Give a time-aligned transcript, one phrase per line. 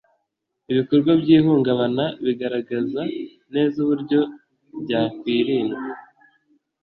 [0.71, 3.01] Ibikorwa by ihungabana bigaragaza
[3.53, 4.19] neza uburyo
[4.83, 5.85] byakwirindwa